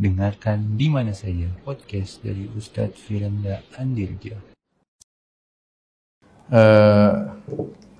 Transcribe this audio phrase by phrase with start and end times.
[0.00, 4.32] Dengarkan di mana saja podcast dari Ustadz Firanda Andirja.
[6.48, 7.12] Eh,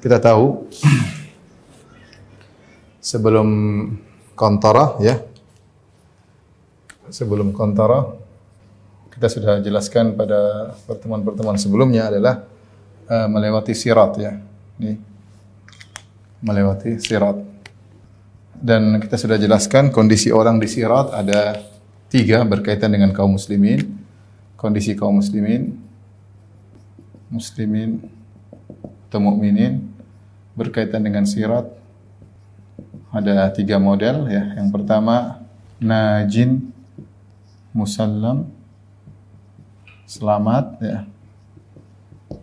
[0.00, 0.64] kita tahu
[3.04, 3.48] sebelum
[4.32, 5.21] kontara ya
[7.12, 8.17] sebelum kontara
[9.12, 12.48] kita sudah jelaskan pada pertemuan-pertemuan sebelumnya adalah
[13.12, 14.41] eh, melewati sirat ya
[14.80, 14.96] ini
[16.41, 17.37] melewati sirat
[18.57, 21.61] dan kita sudah jelaskan kondisi orang di sirat ada
[22.11, 23.86] tiga berkaitan dengan kaum muslimin
[24.58, 25.79] kondisi kaum muslimin
[27.30, 28.02] muslimin
[29.07, 29.86] atau mukminin
[30.58, 31.71] berkaitan dengan sirat
[33.11, 34.55] ada tiga model ya.
[34.58, 35.42] Yang pertama
[35.83, 36.70] najin
[37.75, 38.50] musallam
[40.06, 40.98] selamat ya.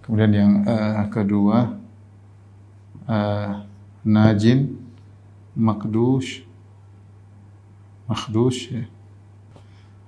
[0.03, 1.75] Kemudian yang uh, kedua
[3.07, 3.63] uh,
[4.03, 4.75] najin
[5.55, 6.43] makdush
[8.07, 8.83] makdush ya.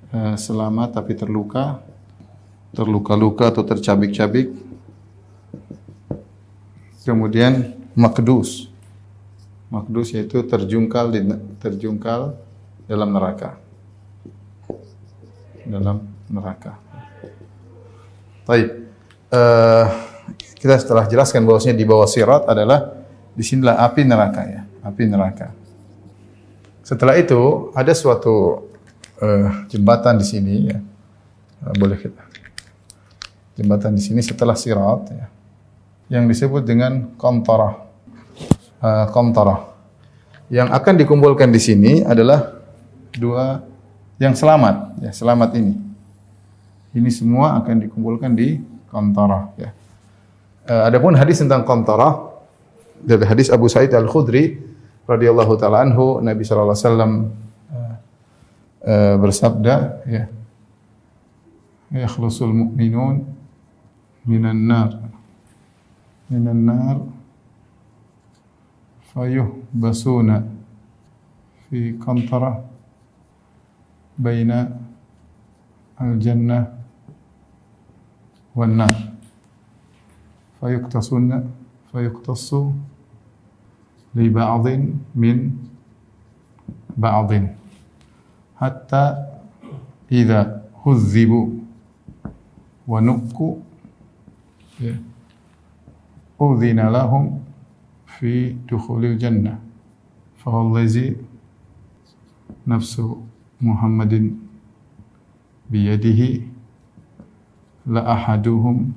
[0.09, 1.85] Uh, selamat tapi terluka.
[2.73, 4.49] Terluka-luka atau tercabik-cabik.
[7.05, 8.73] Kemudian makdus.
[9.69, 11.21] Makdus yaitu terjungkal di
[11.61, 12.33] terjungkal
[12.89, 13.61] dalam neraka.
[15.69, 16.73] Dalam neraka.
[18.49, 18.89] Baik.
[19.29, 19.85] Uh,
[20.57, 22.97] kita setelah jelaskan bahwasanya di bawah sirat adalah
[23.37, 25.53] di sinilah api neraka ya, api neraka.
[26.81, 28.68] Setelah itu ada suatu
[29.21, 30.77] uh, jembatan di sini ya.
[31.63, 32.23] Uh, boleh kita.
[33.59, 35.25] Jembatan di sini setelah sirat ya.
[36.09, 37.85] Yang disebut dengan qantara.
[38.79, 39.69] Uh, qantara.
[40.49, 42.57] Yang akan dikumpulkan di sini adalah
[43.13, 43.61] dua
[44.19, 45.73] yang selamat ya, selamat ini.
[46.89, 48.57] Ini semua akan dikumpulkan di
[48.89, 49.69] Qantara ya.
[50.65, 52.33] Uh, adapun hadis tentang Qantara
[52.99, 54.57] dari hadis Abu Sa'id Al-Khudri
[55.05, 57.11] radhiyallahu taala anhu Nabi sallallahu alaihi wasallam
[59.20, 59.74] bersabda
[60.06, 60.28] ya
[61.92, 63.24] yakhlusul mu'minun
[64.26, 64.90] minan nar
[66.30, 66.96] minan nar
[69.12, 70.42] fayuhbasuna
[71.68, 72.62] fi qantara
[74.18, 74.68] baina
[75.98, 76.84] al-jannah
[78.54, 78.94] والنار
[80.60, 81.30] فيقتصن
[81.92, 82.54] فيقتص
[84.14, 84.66] لبعض
[85.14, 85.36] من
[86.96, 87.58] بعض ba'dhin
[88.59, 89.05] حتى
[90.11, 90.41] إذا
[90.85, 91.47] هذبوا
[92.87, 93.55] ونقوا
[96.41, 97.25] أذن لهم
[98.19, 99.59] في دخول الجنة.
[100.39, 101.15] فهو الذي
[102.67, 102.93] نفس
[103.61, 104.13] محمد
[105.69, 106.49] بيده
[107.87, 108.93] ahaduhum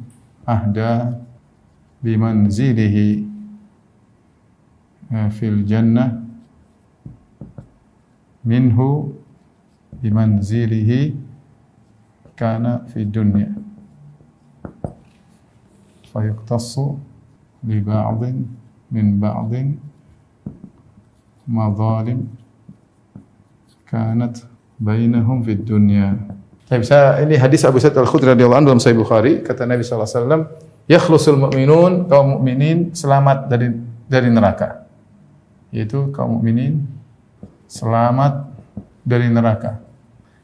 [0.46, 1.22] ahda
[2.04, 3.24] bimanzilihi
[5.32, 6.20] fil jannah
[8.44, 9.16] minhu
[10.02, 11.14] bimanzilihi
[12.34, 13.54] kana fi dunya
[16.10, 16.98] fayuqtassu
[17.64, 18.50] li ba'dhin
[18.91, 19.78] min ba'dhin
[21.46, 22.28] madhalim
[23.86, 24.42] kanat
[24.82, 26.18] bainahum fid dunya
[26.66, 30.08] Saya bisa ini hadis Abu Sa'id Al-Khudri radhiyallahu anhu dalam Sahih Bukhari kata Nabi sallallahu
[30.08, 30.42] alaihi wasallam
[30.88, 33.76] yakhlusul mu'minun kaum mukminin selamat dari
[34.08, 34.88] dari neraka.
[35.68, 36.88] Yaitu kaum mukminin
[37.68, 38.48] selamat
[39.04, 39.84] dari neraka.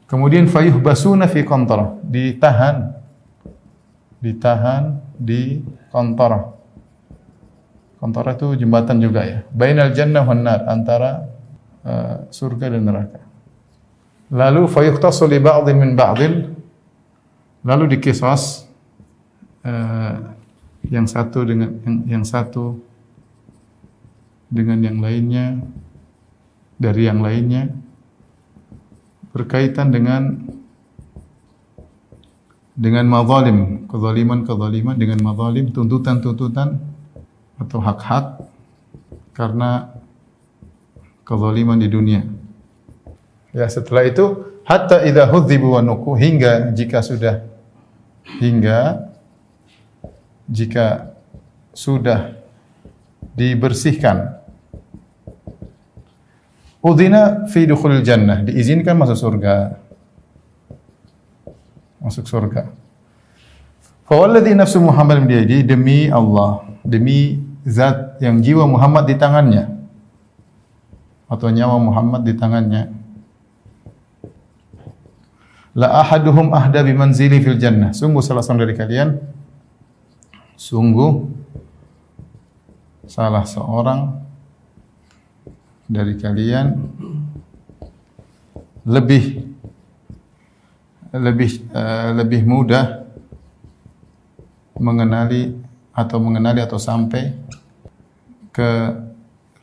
[0.09, 2.97] Kemudian fayuh basuna fi qantara, ditahan
[4.19, 6.55] ditahan di qantara.
[7.99, 9.39] Qantara itu jembatan juga ya.
[9.51, 11.27] Bainal jannah wan antara
[11.83, 13.21] uh, surga dan neraka.
[14.29, 16.33] Lalu fayuqtasu li ba'dhin min ba'dhin
[17.65, 18.69] lalu dikisas
[19.65, 20.15] uh,
[20.87, 22.79] yang satu dengan yang, yang satu
[24.47, 25.59] dengan yang lainnya
[26.79, 27.73] dari yang lainnya
[29.33, 30.49] berkaitan dengan
[32.79, 36.79] dengan mazalim, kezaliman-kezaliman dengan mazalim, tuntutan-tuntutan
[37.59, 38.39] atau hak-hak.
[39.35, 39.91] Karena
[41.27, 42.23] kezaliman di dunia.
[43.51, 47.43] Ya, setelah itu hatta idza hudzibu wa nuku hingga jika sudah
[48.39, 49.09] hingga
[50.45, 51.15] jika
[51.73, 52.37] sudah
[53.35, 54.38] dibersihkan
[56.83, 58.43] udhina fi dukhulil jannah.
[58.43, 59.79] Diizinkan masuk surga.
[61.99, 62.71] Masuk surga.
[64.07, 66.65] Fawalladhi nafsu Muhammad biyadi demi Allah.
[66.81, 67.37] Demi
[67.67, 69.69] zat yang jiwa Muhammad di tangannya.
[71.29, 72.89] Atau nyawa Muhammad di tangannya.
[75.77, 77.93] La ahaduhum ahda bimanzili fil jannah.
[77.93, 79.09] Sungguh salah seorang dari kalian.
[80.57, 81.29] Sungguh
[83.05, 84.28] salah seorang
[85.89, 86.67] dari kalian
[88.85, 89.41] lebih
[91.09, 93.09] lebih uh, lebih mudah
[94.77, 95.57] mengenali
[95.91, 97.33] atau mengenali atau sampai
[98.53, 98.69] ke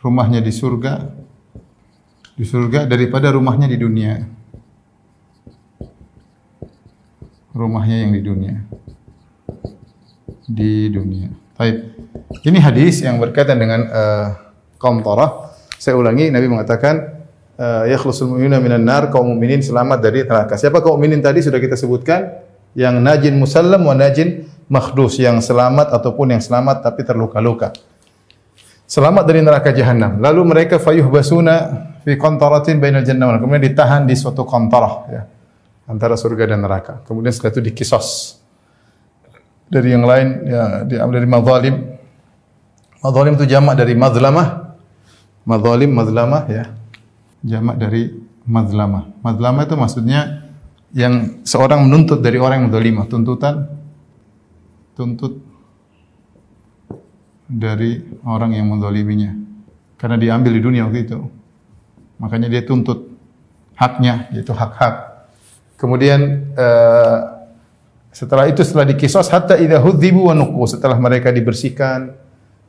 [0.02, 1.16] rumahnya di surga
[2.36, 4.20] di surga daripada rumahnya di dunia.
[7.56, 8.56] Rumahnya yang di dunia.
[10.44, 11.32] Di dunia.
[11.56, 11.96] Baik.
[12.44, 14.28] Ini hadis yang berkaitan dengan uh,
[14.76, 15.45] Torah.
[15.76, 17.24] Saya ulangi, Nabi mengatakan,
[17.60, 20.56] uh, yakhlusul mu'minuna minan nar, kaum mukminin selamat dari neraka.
[20.56, 22.44] Siapa kaum mukminin tadi sudah kita sebutkan?
[22.76, 27.72] Yang najin musallam wa najin makhdus, yang selamat ataupun yang selamat tapi terluka-luka.
[28.86, 30.22] Selamat dari neraka jahanam.
[30.22, 35.22] Lalu mereka fayuh basuna fi qantaratin bainal jannah kemudian ditahan di suatu kontarah ya
[35.90, 37.02] antara surga dan neraka.
[37.02, 38.38] Kemudian setelah itu dikisos
[39.66, 41.74] dari yang lain ya dari madzalim.
[43.02, 44.65] Madzalim itu jamak dari mazlamah.
[45.46, 46.64] Madzalim mazlamah ya.
[47.46, 48.10] Jamak dari
[48.42, 49.14] mazlamah.
[49.22, 50.50] Mazlamah itu maksudnya
[50.90, 53.70] yang seorang menuntut dari orang yang menzalimah, tuntutan
[54.98, 55.38] tuntut
[57.46, 59.38] dari orang yang menzaliminya.
[59.94, 61.18] Karena diambil di dunia waktu itu.
[62.18, 63.06] Makanya dia tuntut
[63.78, 65.28] haknya, yaitu hak-hak.
[65.76, 67.36] Kemudian uh,
[68.16, 72.16] setelah itu setelah dikisos hatta idza hudzibu wa nuqu setelah mereka dibersihkan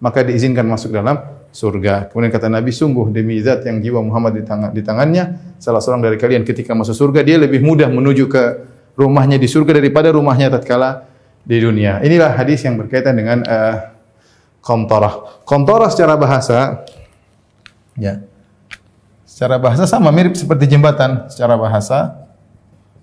[0.03, 2.11] maka diizinkan masuk dalam surga.
[2.11, 6.05] Kemudian kata Nabi sungguh demi zat yang jiwa Muhammad di, tangan, di tangannya salah seorang
[6.05, 8.43] dari kalian ketika masuk surga dia lebih mudah menuju ke
[8.97, 11.05] rumahnya di surga daripada rumahnya tatkala
[11.45, 12.03] di dunia.
[12.03, 13.93] Inilah hadis yang berkaitan dengan uh,
[14.59, 15.43] kontorah.
[15.47, 16.83] Kontorah secara bahasa
[17.97, 18.21] ya
[19.27, 22.25] Secara bahasa sama mirip seperti jembatan secara bahasa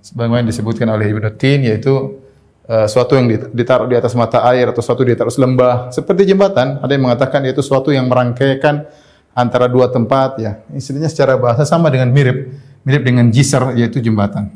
[0.02, 2.23] sebagaimana disebutkan oleh Ibnu Tin yaitu
[2.68, 6.80] uh, suatu yang ditaruh di atas mata air atau suatu di atas lembah seperti jembatan.
[6.80, 8.88] Ada yang mengatakan yaitu suatu yang merangkaikan
[9.34, 10.52] antara dua tempat ya.
[10.72, 14.52] Istilahnya secara bahasa sama dengan mirip mirip dengan jisr yaitu jembatan.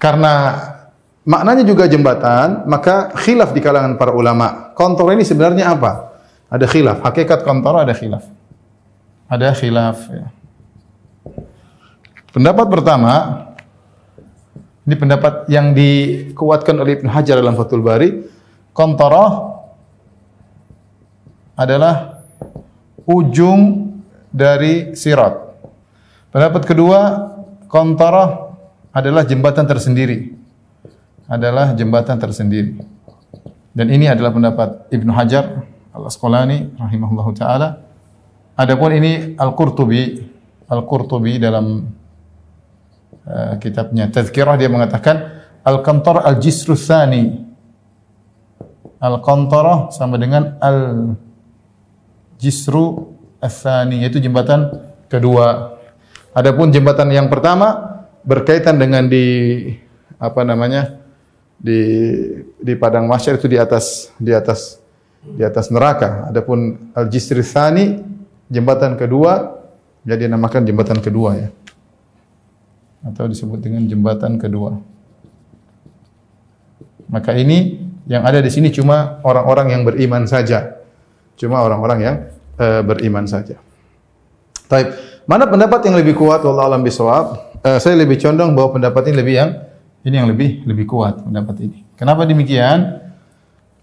[0.00, 0.56] Karena
[1.28, 4.72] maknanya juga jembatan, maka khilaf di kalangan para ulama.
[4.72, 6.16] Kontor ini sebenarnya apa?
[6.48, 7.04] Ada khilaf.
[7.04, 8.24] Hakikat kontor ada khilaf.
[9.28, 10.26] Ada khilaf ya.
[12.30, 13.12] Pendapat pertama,
[14.90, 18.26] ini pendapat yang dikuatkan oleh Ibn Hajar dalam Fathul Bari,
[18.74, 19.62] kontorah
[21.54, 22.26] adalah
[23.06, 23.94] ujung
[24.34, 25.38] dari sirat.
[26.34, 27.30] Pendapat kedua,
[27.70, 28.50] kontorah
[28.90, 30.34] adalah jembatan tersendiri.
[31.30, 32.82] Adalah jembatan tersendiri.
[33.70, 37.78] Dan ini adalah pendapat Ibn Hajar al-Asqalani rahimahullahu taala.
[38.58, 40.18] Adapun ini Al-Qurtubi,
[40.66, 41.86] Al-Qurtubi dalam
[43.26, 47.48] uh, kitabnya Tazkirah dia mengatakan al-qantar al-jisru tsani.
[49.00, 50.60] Al-qantarah sama dengan
[52.38, 54.70] al-jisru tsani yaitu jembatan
[55.08, 55.76] kedua.
[56.36, 59.66] Adapun jembatan yang pertama berkaitan dengan di
[60.20, 61.00] apa namanya?
[61.60, 61.76] di
[62.56, 64.80] di padang mahsyar itu di atas di atas
[65.20, 66.32] di atas neraka.
[66.32, 68.00] Adapun al-jisru tsani
[68.48, 69.60] jembatan kedua
[70.02, 71.48] jadi namakan jembatan kedua ya
[73.00, 74.76] atau disebut dengan jembatan kedua.
[77.10, 80.78] Maka ini yang ada di sini cuma orang-orang yang beriman saja.
[81.34, 82.16] Cuma orang-orang yang
[82.54, 83.58] e, beriman saja.
[84.70, 84.94] Taib.
[85.26, 87.58] Mana pendapat yang lebih kuat wallahu alam bisawab?
[87.60, 89.50] E, saya lebih condong bahwa pendapat ini lebih yang
[90.06, 91.82] ini yang lebih lebih kuat pendapat ini.
[91.98, 93.00] Kenapa demikian?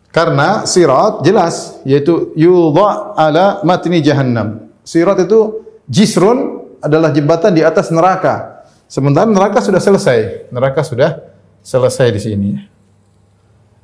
[0.10, 4.72] Karena sirat jelas yaitu yudha ala matni jahannam.
[4.88, 8.57] Sirat itu jisrun adalah jembatan di atas neraka.
[8.88, 10.48] Sementara neraka sudah selesai.
[10.52, 11.20] Neraka sudah
[11.60, 12.52] selesai di sini.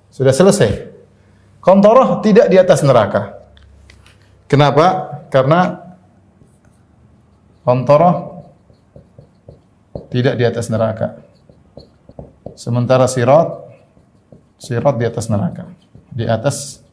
[0.08, 0.92] Sudah selesai.
[1.60, 3.40] Kontoroh tidak di atas neraka.
[4.48, 5.20] Kenapa?
[5.28, 5.80] Karena
[7.64, 8.44] kontoroh
[10.12, 11.20] tidak di atas neraka.
[12.54, 13.66] Sementara sirat,
[14.60, 15.64] sirat di atas neraka.
[16.14, 16.84] Di atas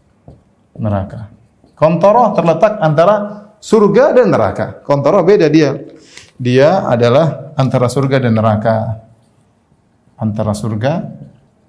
[0.79, 1.29] neraka.
[1.77, 3.17] Kontoroh terletak antara
[3.61, 4.81] surga dan neraka.
[4.81, 5.77] Kontoroh beda dia.
[6.41, 9.05] Dia adalah antara surga dan neraka.
[10.17, 11.05] Antara surga,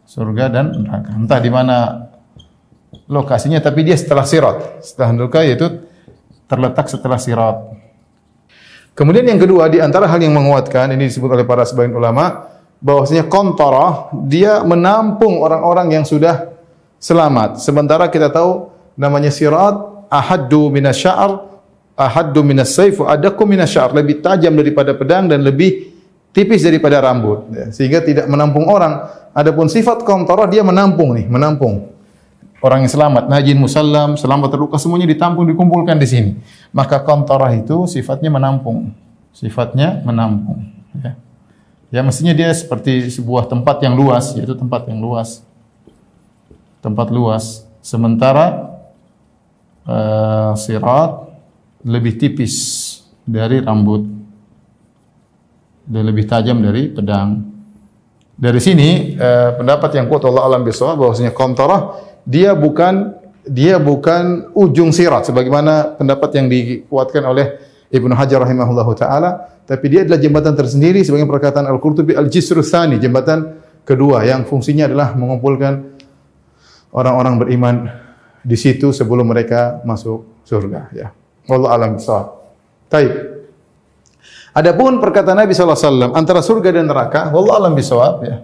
[0.07, 1.11] surga dan neraka.
[1.11, 2.07] Entah di mana
[3.11, 4.79] lokasinya, tapi dia setelah sirat.
[4.79, 5.67] Setelah neraka yaitu
[6.47, 7.59] terletak setelah sirat.
[8.95, 12.47] Kemudian yang kedua di antara hal yang menguatkan ini disebut oleh para sebagian ulama
[12.79, 16.47] bahwasanya kontorah dia menampung orang-orang yang sudah
[16.99, 17.59] selamat.
[17.59, 21.50] Sementara kita tahu namanya sirat ahaddu minasya'ar
[22.07, 25.93] ahaddu minas saif wa adakum minasyar lebih tajam daripada pedang dan lebih
[26.31, 29.05] tipis daripada rambut ya, sehingga tidak menampung orang
[29.35, 31.91] adapun sifat kaum dia menampung nih menampung
[32.61, 36.31] orang yang selamat najin musallam selamat terluka semuanya ditampung dikumpulkan di sini
[36.71, 38.95] maka kaum Torah itu sifatnya menampung
[39.31, 41.15] sifatnya menampung ya.
[41.91, 45.43] Ya mestinya dia seperti sebuah tempat yang luas, yaitu tempat yang luas.
[46.79, 47.67] Tempat luas.
[47.83, 48.79] Sementara
[49.83, 51.30] uh, sirat
[51.85, 52.53] lebih tipis
[53.25, 54.05] dari rambut
[55.85, 57.49] dan lebih tajam dari pedang.
[58.41, 61.93] Dari sini uh, pendapat yang kuat Allah alam bisawab bahwasanya kontorah
[62.25, 63.13] dia bukan
[63.45, 67.57] dia bukan ujung sirat sebagaimana pendapat yang dikuatkan oleh
[67.91, 73.59] Ibnu Hajar rahimahullahu taala, tapi dia adalah jembatan tersendiri sebagai perkataan Al-Qurtubi Al-Jisru Tsani, jembatan
[73.83, 75.91] kedua yang fungsinya adalah mengumpulkan
[76.95, 77.75] orang-orang beriman
[78.41, 81.11] di situ sebelum mereka masuk surga ya.
[81.49, 82.27] Wallahu alam bisawab.
[82.91, 83.13] Baik.
[84.51, 88.43] Adapun perkataan Nabi wasallam antara surga dan neraka, wallahu alam bisawab ya.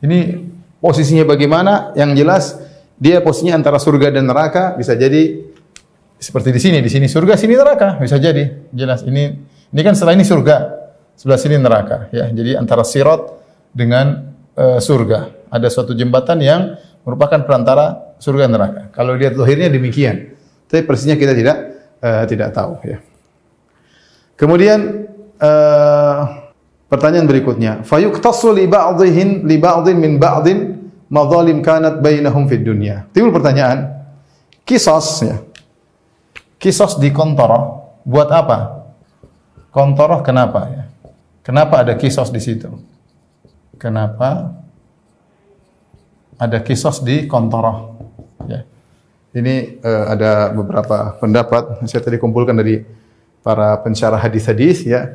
[0.00, 0.38] Ini
[0.78, 1.90] posisinya bagaimana?
[1.98, 2.44] Yang jelas
[2.94, 5.50] dia posisinya antara surga dan neraka bisa jadi
[6.20, 8.70] seperti di sini, di sini surga, sini neraka, bisa jadi.
[8.70, 9.34] Jelas ini
[9.72, 10.56] ini kan setelah ini surga,
[11.16, 12.28] sebelah sini neraka, ya.
[12.30, 13.24] Jadi antara sirat
[13.74, 18.82] dengan uh, surga ada suatu jembatan yang merupakan perantara surga dan neraka.
[18.94, 20.38] Kalau lihat lahirnya demikian.
[20.70, 22.98] Tapi persisnya kita tidak uh, tidak tahu, ya.
[24.36, 26.18] Kemudian uh,
[26.88, 33.04] pertanyaan berikutnya, fayuqtasu li ba'dhin li ba'dhin min ba'dhin madzalim kanat bainahum fid dunya.
[33.12, 34.00] Timbul pertanyaan,
[34.64, 35.36] kisos ya
[36.60, 38.84] Kisos di kontoroh buat apa?
[39.72, 40.84] Kontoroh kenapa ya?
[41.40, 42.68] Kenapa ada kisos di situ?
[43.80, 44.60] Kenapa
[46.36, 48.09] ada kisos di kontoroh?
[49.30, 52.82] Ini uh, ada beberapa pendapat saya tadi kumpulkan dari
[53.46, 55.06] para pensyarah hadis-hadis ya,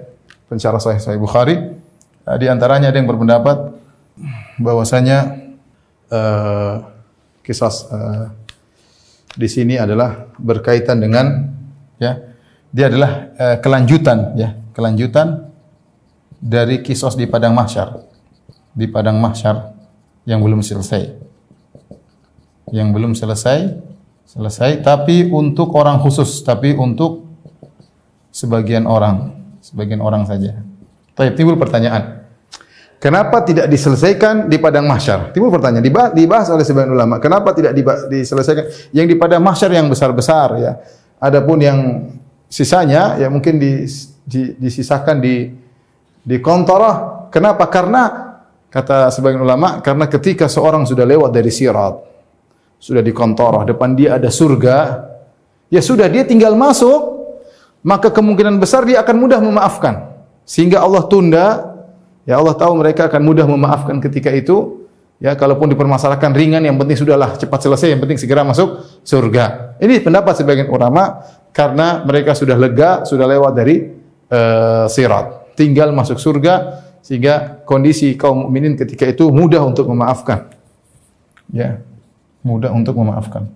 [0.48, 1.60] pensyarah Sahih Sahih Bukhari.
[2.24, 3.76] Uh, di antaranya ada yang berpendapat
[4.56, 5.36] bahwasanya
[6.08, 6.76] uh,
[7.44, 8.32] kisos uh,
[9.36, 11.52] di sini adalah berkaitan dengan
[12.00, 12.18] ya
[12.72, 15.52] dia adalah uh, kelanjutan ya kelanjutan
[16.40, 18.00] dari kisos di padang mahsyar
[18.72, 19.76] di padang mahsyar
[20.24, 21.12] yang belum selesai
[22.72, 23.76] yang belum selesai
[24.26, 27.26] selesai tapi untuk orang khusus tapi untuk
[28.34, 30.60] sebagian orang sebagian orang saja.
[31.16, 32.26] Tapi timbul pertanyaan
[33.06, 35.30] Kenapa tidak diselesaikan di padang mahsyar?
[35.30, 35.86] Timbul pertanyaan,
[36.18, 37.22] dibahas oleh sebagian ulama.
[37.22, 37.78] Kenapa tidak
[38.10, 38.66] diselesaikan
[38.98, 40.74] yang di padang mahsyar yang besar-besar ya.
[41.22, 42.10] Adapun yang
[42.50, 43.86] sisanya ya mungkin di,
[44.26, 45.54] di, disisakan di
[46.26, 47.30] di kontorah.
[47.30, 47.70] Kenapa?
[47.70, 48.04] Karena
[48.74, 52.15] kata sebagian ulama, karena ketika seorang sudah lewat dari sirat,
[52.86, 55.10] sudah di kontorah, depan dia ada surga,
[55.74, 57.26] ya sudah dia tinggal masuk,
[57.82, 60.14] maka kemungkinan besar dia akan mudah memaafkan.
[60.46, 61.76] Sehingga Allah tunda
[62.26, 64.82] Ya Allah tahu mereka akan mudah memaafkan ketika itu.
[65.16, 69.78] Ya, kalaupun dipermasalahkan ringan, yang penting sudahlah cepat selesai, yang penting segera masuk surga.
[69.80, 71.24] Ini pendapat sebagian ulama
[71.56, 73.96] karena mereka sudah lega, sudah lewat dari
[74.28, 80.52] uh, sirat, tinggal masuk surga sehingga kondisi kaum mukminin ketika itu mudah untuk memaafkan.
[81.48, 81.80] Ya,
[82.46, 83.50] mudah untuk memaafkan.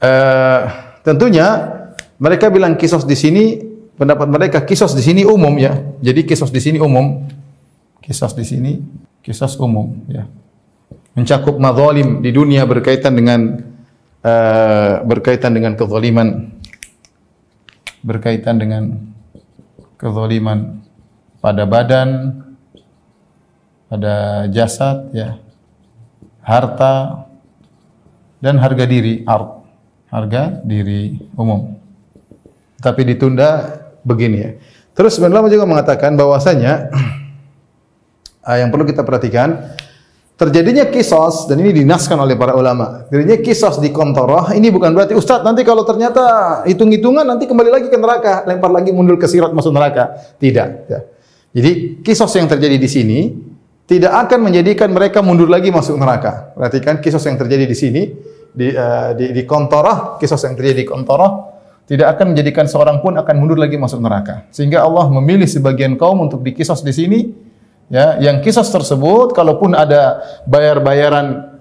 [0.00, 0.72] Uh,
[1.04, 1.70] tentunya
[2.16, 3.60] mereka bilang kisos di sini
[3.94, 5.76] pendapat mereka kisos di sini umum ya.
[6.00, 7.28] Jadi kisos di sini umum
[8.04, 8.72] Kisah di sini
[9.24, 10.28] kisah umum ya.
[11.16, 13.64] Mencakup madzalim di dunia berkaitan dengan
[14.20, 16.52] uh, berkaitan dengan kezaliman
[18.04, 19.00] berkaitan dengan
[19.96, 20.84] kezaliman
[21.40, 22.44] pada badan,
[23.88, 25.40] pada jasad ya,
[26.44, 27.24] harta
[28.44, 29.64] dan harga diri art,
[30.12, 31.80] harga diri umum.
[32.76, 34.50] Tapi ditunda begini ya.
[34.92, 36.92] Terus sebenarnya juga mengatakan bahwasanya
[38.44, 39.72] uh, yang perlu kita perhatikan
[40.36, 43.08] terjadinya kisos dan ini dinaskan oleh para ulama.
[43.08, 47.88] Terjadinya kisos di kontoroh ini bukan berarti Ustaz nanti kalau ternyata hitung-hitungan nanti kembali lagi
[47.88, 50.20] ke neraka, lempar lagi mundur ke sirat masuk neraka.
[50.36, 50.68] Tidak.
[50.92, 51.00] Ya.
[51.56, 53.18] Jadi kisos yang terjadi di sini
[53.88, 56.52] tidak akan menjadikan mereka mundur lagi masuk neraka.
[56.52, 58.02] Perhatikan kisos yang terjadi di sini
[58.54, 63.18] di uh, di, di kontoroh, kisos yang terjadi di kontoroh tidak akan menjadikan seorang pun
[63.18, 64.48] akan mundur lagi masuk neraka.
[64.48, 67.20] Sehingga Allah memilih sebagian kaum untuk dikisos di sini
[67.92, 71.60] ya yang kisah tersebut kalaupun ada bayar-bayaran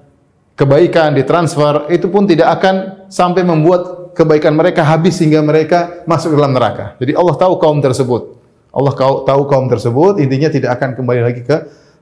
[0.56, 6.54] kebaikan ditransfer itu pun tidak akan sampai membuat kebaikan mereka habis sehingga mereka masuk dalam
[6.56, 6.96] neraka.
[7.02, 8.40] Jadi Allah tahu kaum tersebut.
[8.74, 11.58] Allah tahu kaum tersebut intinya tidak akan kembali lagi ke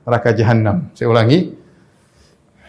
[0.06, 0.88] neraka jahanam.
[0.94, 1.61] Saya ulangi.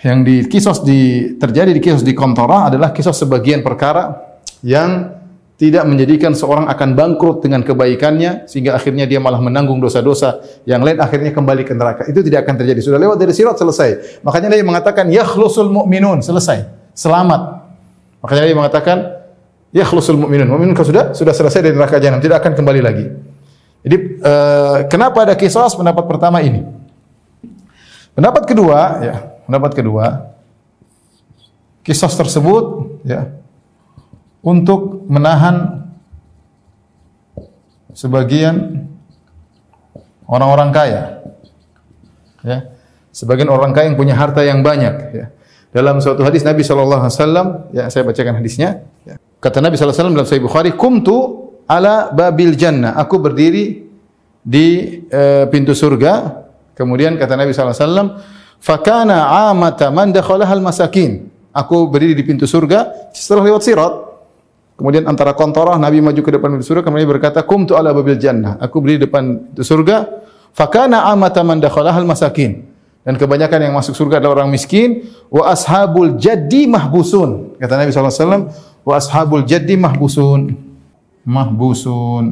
[0.03, 1.01] Yang di kisos di
[1.39, 5.15] terjadi di kisos di kontora adalah kisos sebagian perkara yang
[5.55, 10.99] tidak menjadikan seorang akan bangkrut dengan kebaikannya sehingga akhirnya dia malah menanggung dosa-dosa yang lain
[10.99, 12.03] akhirnya kembali ke neraka.
[12.11, 12.83] Itu tidak akan terjadi.
[12.83, 14.19] Sudah lewat dari sirat selesai.
[14.27, 16.67] Makanya dia mengatakan yakhlusul mu'minun, selesai.
[16.91, 17.63] Selamat.
[18.19, 18.97] Makanya dia mengatakan
[19.71, 20.51] yakhlusul mu'minun.
[20.51, 23.05] Mu'minun sudah sudah selesai dari neraka jahanam, tidak akan kembali lagi.
[23.87, 26.59] Jadi uh, kenapa ada kisah pendapat pertama ini?
[28.11, 30.35] Pendapat kedua, ya, pendapat kedua,
[31.83, 33.31] kisos tersebut, ya,
[34.43, 35.87] untuk menahan
[37.93, 38.87] sebagian
[40.25, 41.01] orang-orang kaya,
[42.43, 42.71] ya,
[43.13, 45.27] sebagian orang kaya yang punya harta yang banyak, ya.
[45.73, 48.85] Dalam suatu hadis Nabi Wasallam, ya saya bacakan hadisnya.
[49.09, 49.17] Ya.
[49.41, 51.17] Kata Nabi Shallallahu Alaihi dalam Sahih Bukhari, "Kumtu
[51.65, 53.81] ala babil jannah." Aku berdiri
[54.45, 54.67] di
[55.09, 56.45] e, pintu surga.
[56.77, 58.13] Kemudian kata Nabi Shallallahu Alaihi
[58.63, 63.93] "Fakana amata man dakhalahal masakin." Aku berdiri di pintu surga setelah lewat sirat.
[64.79, 68.57] Kemudian antara kontorah Nabi maju ke depan pintu surga kemudian berkata, "Kumtu ala babil jannah."
[68.57, 70.07] Aku berdiri di depan pintu surga.
[70.55, 72.73] Fakana amata man dakhalahal masakin.
[73.03, 75.11] Dan kebanyakan yang masuk surga adalah orang miskin.
[75.27, 77.59] Wa ashabul jaddi mahbusun.
[77.59, 78.47] Kata Nabi SAW,
[78.87, 80.55] wa ashabul jaddi mahbusun.
[81.27, 82.25] Mahbusun.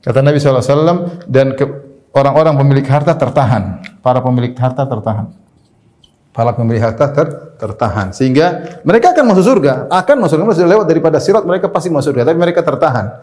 [0.00, 1.52] Kata Nabi SAW, dan
[2.16, 3.84] orang-orang pemilik harta tertahan.
[4.08, 5.36] Para pemilik harta tertahan.
[6.32, 7.28] Para pemilik harta ter,
[7.60, 8.08] tertahan.
[8.16, 9.84] Sehingga mereka akan masuk surga.
[9.92, 10.64] Akan masuk surga.
[10.64, 12.32] Sudah lewat daripada sirat, mereka pasti masuk surga.
[12.32, 13.20] Tapi mereka tertahan.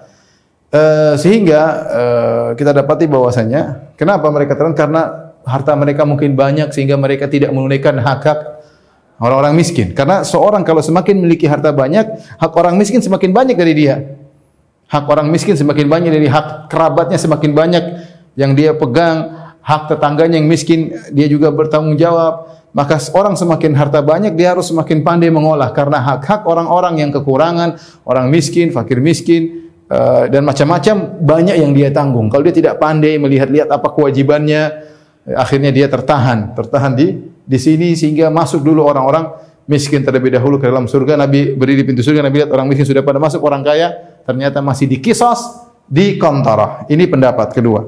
[0.70, 7.02] Uh, sehingga uh, kita dapati bahwasanya kenapa mereka terang karena harta mereka mungkin banyak sehingga
[7.02, 8.62] mereka tidak menunaikan hak-hak
[9.18, 9.90] orang-orang miskin.
[9.98, 14.22] Karena seorang kalau semakin memiliki harta banyak, hak orang miskin semakin banyak dari dia.
[14.86, 17.84] Hak orang miskin semakin banyak dari hak kerabatnya semakin banyak
[18.38, 22.54] yang dia pegang, hak tetangganya yang miskin dia juga bertanggung jawab.
[22.76, 27.80] Maka orang semakin harta banyak dia harus semakin pandai mengolah karena hak-hak orang-orang yang kekurangan,
[28.06, 32.26] orang miskin, fakir miskin, Uh, dan macam-macam banyak yang dia tanggung.
[32.34, 34.82] Kalau dia tidak pandai melihat-lihat apa kewajibannya,
[35.38, 39.30] akhirnya dia tertahan, tertahan di di sini sehingga masuk dulu orang-orang
[39.70, 41.22] miskin terlebih dahulu ke dalam surga.
[41.22, 43.94] Nabi berdiri di pintu surga, Nabi lihat orang miskin sudah pada masuk, orang kaya
[44.26, 46.90] ternyata masih di kisos di kontarah.
[46.90, 47.86] Ini pendapat kedua.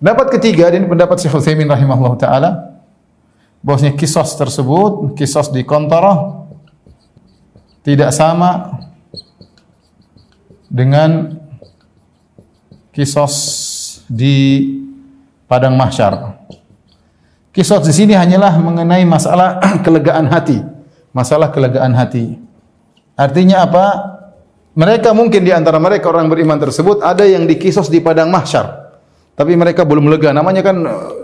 [0.00, 2.50] Pendapat ketiga, ini pendapat Syekh Utsaimin rahimahullah taala
[3.60, 6.48] bahwasanya kisos tersebut, kisos di kontarah
[7.84, 8.80] tidak sama
[10.72, 11.36] dengan
[12.96, 13.36] kisos
[14.08, 14.64] di
[15.44, 16.32] padang mahsyar.
[17.52, 20.64] Kisos di sini hanyalah mengenai masalah kelegaan hati,
[21.12, 22.40] masalah kelegaan hati.
[23.20, 23.86] Artinya apa?
[24.80, 28.79] Mereka mungkin di antara mereka orang beriman tersebut ada yang dikisos di padang mahsyar.
[29.40, 30.36] Tapi mereka belum lega.
[30.36, 30.76] Namanya kan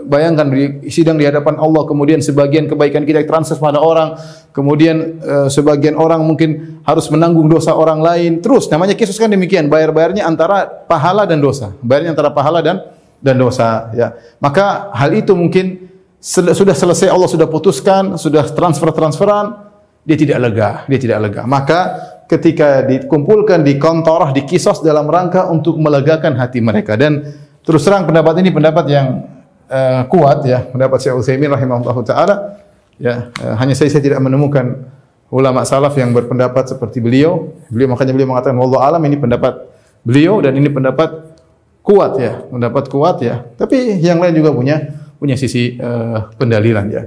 [0.09, 4.17] bayangkan di sidang di hadapan Allah kemudian sebagian kebaikan kita transfer pada orang,
[4.57, 8.41] kemudian uh, sebagian orang mungkin harus menanggung dosa orang lain.
[8.41, 11.77] Terus namanya kisos kan demikian, bayar-bayarnya antara pahala dan dosa.
[11.85, 12.89] Bayarnya antara pahala dan
[13.21, 14.17] dan dosa ya.
[14.41, 15.85] Maka hal itu mungkin
[16.17, 19.61] sudah selesai Allah sudah putuskan, sudah transfer-transferan,
[20.01, 21.45] dia tidak lega, dia tidak lega.
[21.45, 21.79] Maka
[22.25, 28.07] ketika dikumpulkan di kontorah, di kisos dalam rangka untuk melegakan hati mereka dan Terus terang
[28.07, 29.27] pendapat ini pendapat yang
[29.67, 32.63] uh, kuat ya, pendapat Syekh Utsaimin rahimahullahu taala.
[32.95, 34.87] Ya, uh, hanya saya, saya tidak menemukan
[35.27, 37.51] ulama salaf yang berpendapat seperti beliau.
[37.67, 39.67] Beliau makanya beliau mengatakan wallahu alam ini pendapat
[39.99, 41.35] beliau dan ini pendapat
[41.83, 43.43] kuat ya, pendapat kuat ya.
[43.59, 47.03] Tapi yang lain juga punya punya sisi uh, pendalilan ya.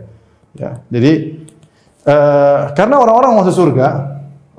[0.60, 0.70] Ya.
[0.92, 1.40] Jadi
[2.04, 3.88] uh, karena orang-orang masuk surga,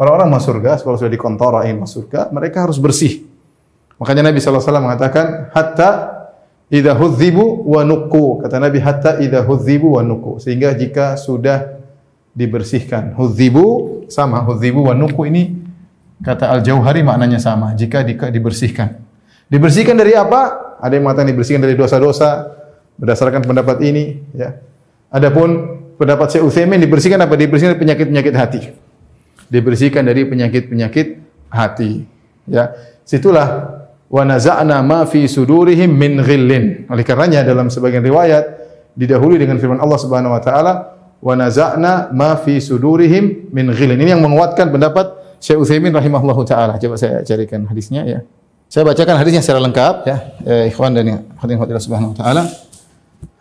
[0.01, 3.30] orang-orang masuk surga kalau sudah dikontorain masuk surga, mereka harus bersih.
[4.01, 5.89] Makanya Nabi SAW mengatakan, hatta
[6.73, 8.41] idha hudzibu wa nuku.
[8.41, 10.41] Kata Nabi, hatta idha hudzibu wa nuku.
[10.41, 11.77] Sehingga jika sudah
[12.33, 13.13] dibersihkan.
[13.13, 15.43] Hudzibu sama, hudzibu wa nuku ini
[16.25, 17.77] kata Al-Jauhari maknanya sama.
[17.77, 18.97] Jika di, dibersihkan.
[19.53, 20.73] Dibersihkan dari apa?
[20.81, 22.57] Ada yang mengatakan dibersihkan dari dosa-dosa
[22.97, 24.17] berdasarkan pendapat ini.
[24.33, 24.57] Ya.
[25.13, 27.37] Adapun pendapat Syekh Utsaimin dibersihkan apa?
[27.37, 28.61] Dibersihkan dari penyakit-penyakit hati.
[29.51, 31.07] Dibersihkan dari penyakit-penyakit
[31.53, 32.07] hati.
[32.49, 32.73] Ya,
[33.05, 33.80] situlah
[34.11, 36.91] wa naza'na ma fi sudurihim min ghillin.
[36.91, 38.43] Oleh karenanya dalam sebagian riwayat
[38.99, 40.73] didahului dengan firman Allah Subhanahu wa taala
[41.23, 43.95] wa naza'na ma fi sudurihim min ghillin.
[43.95, 46.75] Ini yang menguatkan pendapat Syekh Utsaimin rahimahullahu taala.
[46.75, 48.19] Coba saya carikan hadisnya ya.
[48.67, 52.43] Saya bacakan hadisnya secara lengkap ya, eh, ikhwan dan hadirin hadirat subhanahu wa taala.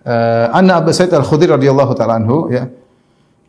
[0.00, 2.72] Uh, Anna Abu Sa'id Al-Khudri radhiyallahu taala anhu ya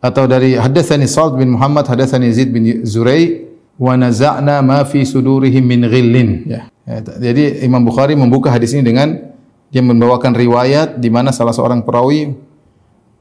[0.03, 3.47] atau dari hadatsani Sa'd bin Muhammad hadatsani Zaid bin Zurai
[3.79, 8.81] wa naza'na ma fi sudurihim min ghillin ya Ya, jadi Imam Bukhari membuka hadis ini
[8.81, 9.31] dengan
[9.69, 12.33] dia membawakan riwayat di mana salah seorang perawi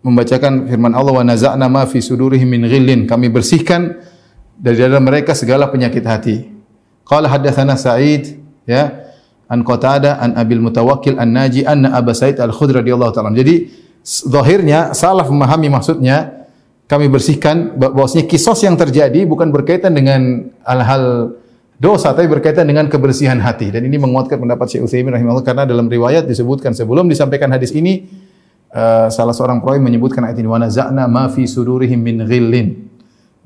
[0.01, 3.05] membacakan firman Allah wa naza'na ma fi sudurihim min ghillin.
[3.05, 4.01] Kami bersihkan
[4.57, 6.37] dari dalam mereka segala penyakit hati.
[7.05, 9.13] Qala hadatsana Sa'id ya
[9.51, 13.31] an Qatada an Abil Mutawakkil an Naji anna Abu Sa'id Al-Khudri radhiyallahu taala.
[13.37, 13.69] Jadi
[14.05, 16.49] zahirnya salaf memahami maksudnya
[16.91, 21.37] kami bersihkan bahwasanya kisos yang terjadi bukan berkaitan dengan hal-hal
[21.81, 25.89] dosa tapi berkaitan dengan kebersihan hati dan ini menguatkan pendapat Syekh Utsaimin rahimahullah karena dalam
[25.89, 28.05] riwayat disebutkan sebelum disampaikan hadis ini
[28.75, 32.69] uh, salah seorang perawi menyebutkan ayat ini wa naza'na ma fi sudurihim min ghillin.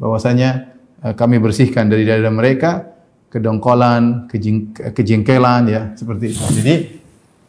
[0.03, 2.91] Bahwasanya uh, kami bersihkan dari dada mereka
[3.31, 6.43] kedongkolan, kejeng, kejengkelan ya, seperti itu.
[6.59, 6.75] Jadi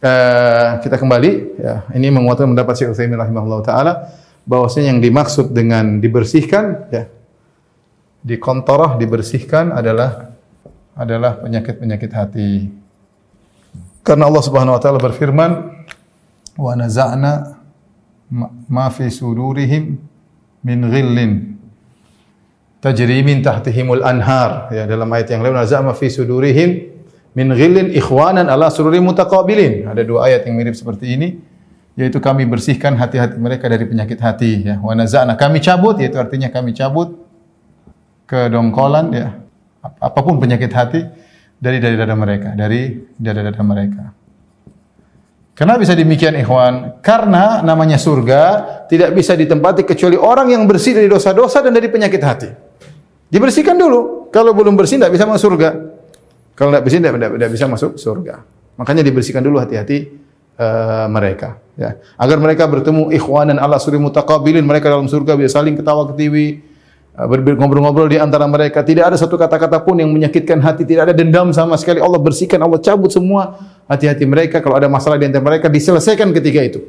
[0.02, 3.94] uh, kita kembali ya, ini menguatkan pendapat Syekh Utsaimin rahimahullah taala
[4.46, 7.10] bahwasanya yang dimaksud dengan dibersihkan ya
[8.26, 10.35] di kontorah dibersihkan adalah
[10.96, 12.72] adalah penyakit-penyakit hati.
[14.02, 15.52] Karena Allah Subhanahu wa taala berfirman,
[16.56, 17.60] "Wa naza'na
[18.72, 20.00] ma fi sudurihim
[20.64, 21.32] min ghillin
[22.80, 26.70] tajri min tahtihimul anhar." Ya, dalam ayat yang lain, "Naza'na fi sudurihim
[27.36, 31.36] min ghillin ikhwanan ala sururi mutaqabilin." Ada dua ayat yang mirip seperti ini,
[32.00, 34.80] yaitu kami bersihkan hati-hati mereka dari penyakit hati ya.
[34.80, 37.20] Wa naza'na kami cabut yaitu artinya kami cabut
[38.26, 39.45] kedongkolan ya
[40.00, 41.02] apa pun penyakit hati
[41.56, 44.06] dari dari dada mereka, dari dada-dada mereka.
[45.56, 47.00] Kenapa bisa demikian ikhwan?
[47.00, 48.44] Karena namanya surga
[48.92, 52.50] tidak bisa ditempati kecuali orang yang bersih dari dosa-dosa dan dari penyakit hati.
[53.32, 54.28] Dibersihkan dulu.
[54.36, 55.70] Kalau belum bersih tidak bisa masuk surga.
[56.60, 58.36] Kalau tidak bersih tidak, tidak bisa masuk surga.
[58.76, 60.12] Makanya dibersihkan dulu hati-hati
[60.60, 61.56] uh, mereka.
[61.80, 62.04] Ya.
[62.20, 64.64] Agar mereka bertemu ikhwan dan Allah suri mutaqabilin.
[64.68, 66.65] Mereka dalam surga bisa saling ketawa ketiwi
[67.16, 68.84] ngobrol-ngobrol di antara mereka.
[68.84, 70.84] Tidak ada satu kata-kata pun yang menyakitkan hati.
[70.84, 72.04] Tidak ada dendam sama sekali.
[72.04, 73.56] Allah bersihkan, Allah cabut semua
[73.88, 74.60] hati-hati mereka.
[74.60, 76.80] Kalau ada masalah di antara mereka, diselesaikan ketika itu.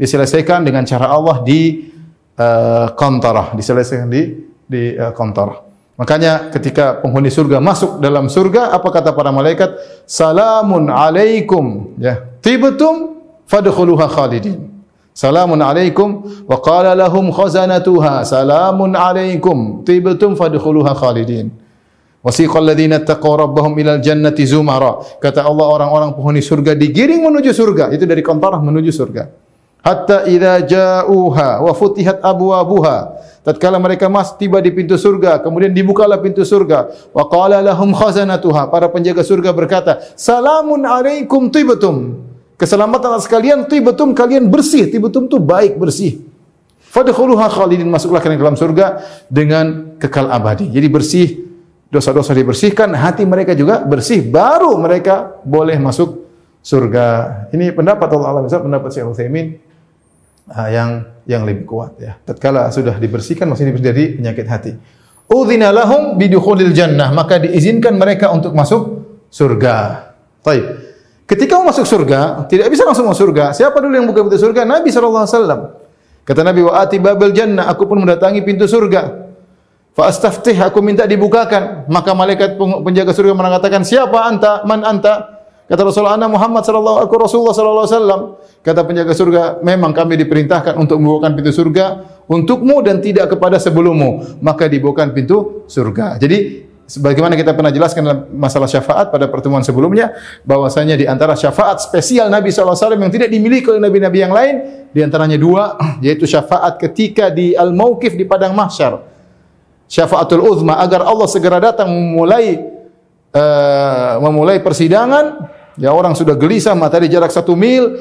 [0.00, 1.92] Diselesaikan dengan cara Allah di
[2.40, 3.52] uh, kontorah.
[3.52, 4.22] Diselesaikan di
[4.64, 5.60] di uh, kontorah.
[5.94, 9.78] Makanya ketika penghuni surga masuk dalam surga, apa kata para malaikat?
[10.10, 11.94] Salamun alaikum.
[12.02, 12.24] Ya.
[12.42, 14.73] Tibetum fadkhuluha khalidin.
[15.14, 21.54] Salamun alaikum wa qala lahum khazanatuha salamun alaikum tibtum fadkhuluha khalidin.
[22.18, 24.98] Wasiqal ladzina taqaw rabbahum ilal jannati zumara.
[25.22, 27.94] Kata Allah orang-orang penghuni surga digiring menuju surga.
[27.94, 29.30] Itu dari kontorah menuju surga.
[29.86, 33.14] Hatta idza ja'uha wa futihat abwabuha.
[33.46, 36.90] Tatkala mereka mas tiba di pintu surga, kemudian dibukalah pintu surga.
[37.14, 38.66] Wa qala lahum khazanatuha.
[38.72, 45.42] Para penjaga surga berkata, "Salamun alaikum tibtum." Keselamatan atas kalian tibetum kalian bersih, tibetum itu
[45.42, 46.22] baik bersih.
[46.94, 50.70] Fadkhuluha khalidin masuklah kalian dalam surga dengan kekal abadi.
[50.70, 51.26] Jadi bersih,
[51.90, 56.22] dosa-dosa dibersihkan, hati mereka juga bersih, baru mereka boleh masuk
[56.62, 57.06] surga.
[57.50, 59.58] Ini pendapat Allah Alam pendapat Syekh Utsaimin
[60.54, 60.90] uh, yang
[61.26, 62.14] yang lebih kuat ya.
[62.22, 64.72] Tatkala sudah dibersihkan masih dibersih dari penyakit hati.
[65.26, 69.02] Udzina lahum bidukhulil jannah, maka diizinkan mereka untuk masuk
[69.34, 70.06] surga.
[70.46, 70.93] Baik.
[71.24, 73.56] Ketika mau masuk surga, tidak bisa langsung masuk surga.
[73.56, 74.68] Siapa dulu yang buka pintu surga?
[74.68, 75.60] Nabi wasallam.
[76.24, 79.24] Kata Nabi wa ati babal jannah, aku pun mendatangi pintu surga.
[79.94, 81.88] Fa astaftih, aku minta dibukakan.
[81.88, 84.66] Maka malaikat penjaga surga mengatakan, "Siapa anta?
[84.68, 85.34] Man anta?"
[85.64, 88.20] Kata Rasulullah, "Ana Muhammad sallallahu alaihi Rasulullah wasallam."
[88.60, 94.40] Kata penjaga surga, "Memang kami diperintahkan untuk membukakan pintu surga untukmu dan tidak kepada sebelummu."
[94.44, 96.20] Maka dibukakan pintu surga.
[96.20, 100.12] Jadi sebagaimana kita pernah jelaskan dalam masalah syafaat pada pertemuan sebelumnya
[100.44, 104.54] bahwasanya di antara syafaat spesial Nabi SAW yang tidak dimiliki oleh nabi-nabi yang lain
[104.92, 109.00] di antaranya dua yaitu syafaat ketika di al-mauqif di padang mahsyar.
[109.84, 112.56] Syafaatul uzma agar Allah segera datang memulai
[113.32, 115.52] uh, memulai persidangan.
[115.74, 117.92] Ya orang sudah gelisah matahari jarak satu mil.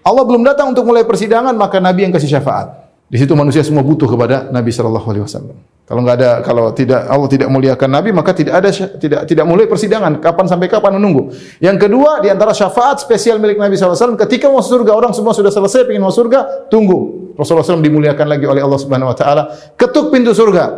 [0.00, 3.82] Allah belum datang untuk mulai persidangan maka Nabi yang kasih syafaat di situ manusia semua
[3.82, 5.58] butuh kepada Nabi Shallallahu Alaihi Wasallam.
[5.90, 9.66] Kalau nggak ada, kalau tidak Allah tidak muliakan Nabi, maka tidak ada tidak tidak mulai
[9.66, 10.22] persidangan.
[10.22, 11.34] Kapan sampai kapan menunggu.
[11.58, 15.50] Yang kedua, di antara syafaat spesial milik Nabi SAW, ketika mau surga orang semua sudah
[15.50, 17.34] selesai ingin mau surga, tunggu.
[17.34, 19.42] Rasulullah SAW dimuliakan lagi oleh Allah Subhanahu Wa Taala.
[19.74, 20.70] Ketuk pintu surga,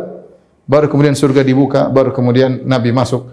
[0.65, 3.29] baru kemudian surga dibuka, baru kemudian Nabi masuk,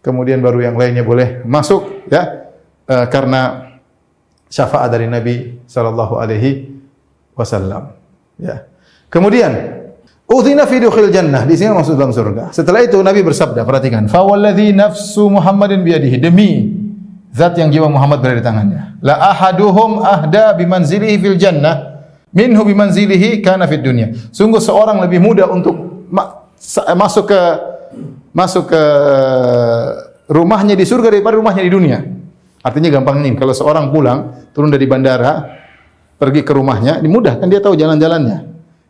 [0.00, 2.48] kemudian baru yang lainnya boleh masuk, ya,
[2.88, 3.76] e, karena
[4.48, 6.72] syafaat dari Nabi Shallallahu Alaihi
[7.36, 7.97] Wasallam.
[8.38, 8.70] Ya.
[9.10, 9.78] Kemudian
[10.28, 12.52] Udzina fi dukhil jannah, di sini masuk dalam surga.
[12.52, 16.68] Setelah itu Nabi bersabda, perhatikan, fa walladzi nafsu Muhammadin biyadihi, demi
[17.32, 19.00] zat yang jiwa Muhammad berada di tangannya.
[19.00, 22.04] La ahaduhum ahda bimanzilihi fil jannah
[22.36, 24.12] minhu bimanzilihi kana fid dunya.
[24.28, 26.44] Sungguh seorang lebih mudah untuk ma
[26.92, 27.40] masuk ke
[28.36, 28.82] masuk ke
[30.28, 32.04] rumahnya di surga daripada rumahnya di dunia.
[32.60, 35.56] Artinya gampang nih, kalau seorang pulang turun dari bandara
[36.18, 38.38] pergi ke rumahnya, ini mudah kan dia tahu jalan-jalannya.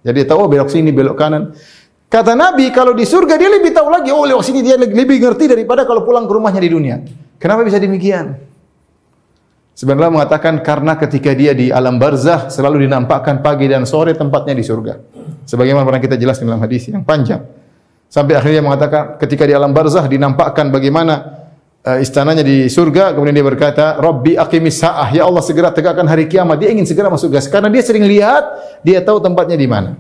[0.03, 1.53] Jadi dia tahu oh, belok sini, belok kanan.
[2.09, 5.45] Kata Nabi, kalau di surga dia lebih tahu lagi, oh lewat sini dia lebih ngerti
[5.45, 6.97] daripada kalau pulang ke rumahnya di dunia.
[7.37, 8.49] Kenapa bisa demikian?
[9.79, 14.65] Sebenarnya mengatakan karena ketika dia di alam barzah selalu dinampakkan pagi dan sore tempatnya di
[14.67, 14.99] surga.
[15.47, 17.47] Sebagaimana pernah kita jelaskan dalam hadis yang panjang.
[18.11, 21.47] Sampai akhirnya mengatakan ketika di alam barzah dinampakkan bagaimana
[21.97, 26.61] istananya di surga, kemudian dia berkata, "Rabbi aqimis sa'ah." Ya Allah, segera tegakkan hari kiamat.
[26.61, 28.45] Dia ingin segera masuk surga karena dia sering lihat,
[28.85, 29.97] dia tahu tempatnya di mana.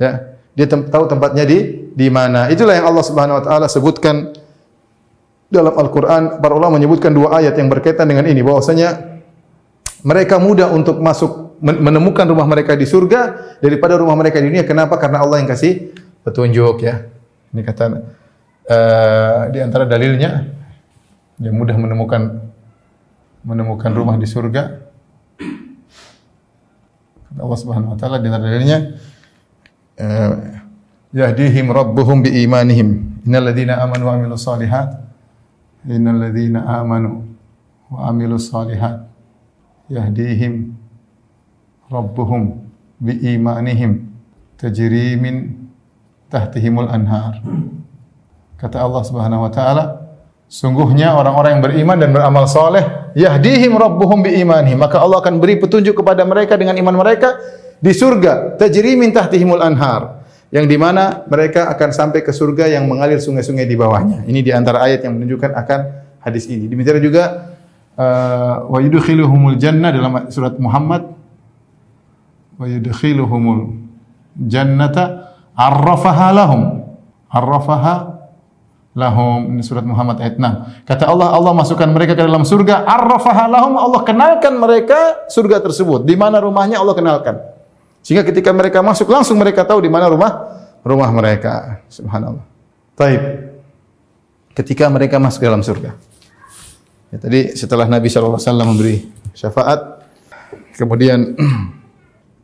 [0.00, 2.50] Ya, dia tem tahu tempatnya di di mana.
[2.50, 4.34] Itulah yang Allah Subhanahu wa taala sebutkan
[5.46, 6.42] dalam Al-Qur'an.
[6.42, 9.20] Para ulama menyebutkan dua ayat yang berkaitan dengan ini bahwasanya
[10.02, 14.64] mereka mudah untuk masuk menemukan rumah mereka di surga daripada rumah mereka di dunia.
[14.64, 14.96] Kenapa?
[14.96, 15.92] Karena Allah yang kasih
[16.24, 17.04] petunjuk ya.
[17.52, 20.59] Ini kata uh, di antara dalilnya
[21.40, 22.52] dia mudah menemukan
[23.40, 24.92] menemukan rumah di surga.
[27.40, 28.78] Allah Subhanahu wa taala di antara dalilnya
[29.96, 30.32] uh,
[31.16, 33.24] yahdihim rabbuhum bi imanihim.
[33.24, 35.00] Innal ladzina amanu wa amilus solihat
[35.88, 37.24] innal ladzina amanu
[37.88, 39.08] wa amilus solihat
[39.88, 40.76] yahdihim
[41.88, 42.68] rabbuhum
[43.00, 44.12] bi imanihim
[44.60, 45.56] tajri min
[46.28, 47.40] tahtihimul anhar.
[48.60, 50.09] Kata Allah Subhanahu wa taala,
[50.50, 55.62] sungguhnya orang-orang yang beriman dan beramal soleh, yahdihim rabbuhum bi imanihim, maka Allah akan beri
[55.62, 57.38] petunjuk kepada mereka dengan iman mereka
[57.78, 60.20] di surga, tajri min tahtihimul anhar.
[60.50, 64.26] Yang di mana mereka akan sampai ke surga yang mengalir sungai-sungai di bawahnya.
[64.26, 65.80] Ini di antara ayat yang menunjukkan akan
[66.26, 66.66] hadis ini.
[66.66, 67.54] Demikian juga
[67.94, 71.06] uh, wa yudkhiluhumul jannah dalam surat Muhammad
[72.58, 73.78] wa yudkhiluhumul
[74.50, 76.82] jannata arrafaha lahum
[77.30, 78.09] arrafaha
[78.90, 82.82] lahum ini surat Muhammad ayat 6 kata Allah Allah masukkan mereka ke dalam surga.
[82.82, 86.02] Arrafaha lahum Allah kenalkan mereka surga tersebut.
[86.02, 87.38] Di mana rumahnya Allah kenalkan.
[88.02, 90.32] Sehingga ketika mereka masuk langsung mereka tahu di mana rumah
[90.82, 91.84] rumah mereka.
[91.86, 92.42] Subhanallah.
[92.98, 93.22] Taib.
[94.56, 95.90] Ketika mereka masuk ke dalam surga.
[97.10, 99.02] Ya, tadi setelah Nabi SAW memberi
[99.34, 100.06] syafaat
[100.78, 101.34] kemudian